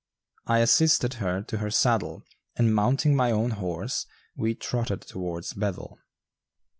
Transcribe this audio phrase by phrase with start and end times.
[0.47, 2.23] I assisted her to her saddle,
[2.55, 5.99] and mounting my own horse, we trotted towards Bethel.